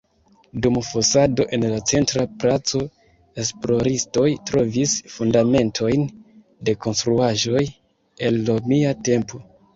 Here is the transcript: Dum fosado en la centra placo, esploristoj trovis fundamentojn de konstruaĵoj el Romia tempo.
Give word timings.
Dum 0.65 0.77
fosado 0.85 1.43
en 1.57 1.65
la 1.73 1.75
centra 1.91 2.23
placo, 2.43 2.81
esploristoj 3.43 4.25
trovis 4.53 4.97
fundamentojn 5.17 6.09
de 6.71 6.77
konstruaĵoj 6.89 7.65
el 8.31 8.43
Romia 8.51 8.99
tempo. 9.13 9.45